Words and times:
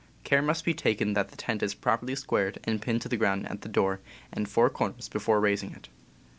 Care 0.23 0.41
must 0.41 0.65
be 0.65 0.73
taken 0.73 1.13
that 1.13 1.29
the 1.29 1.35
tent 1.35 1.61
is 1.61 1.75
properly 1.75 2.15
squared 2.15 2.57
and 2.63 2.81
pinned 2.81 3.03
to 3.03 3.07
the 3.07 3.17
ground 3.17 3.47
at 3.47 3.61
the 3.61 3.69
door 3.69 3.99
and 4.33 4.49
four 4.49 4.67
corners 4.71 5.07
before 5.07 5.39
raising 5.39 5.73
it. 5.75 5.89